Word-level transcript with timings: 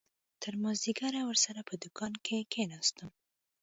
تر 0.41 0.53
مازديگره 0.63 1.21
ورسره 1.29 1.61
په 1.69 1.73
دوکان 1.83 2.13
کښې 2.25 2.39
کښېناستم. 2.51 3.09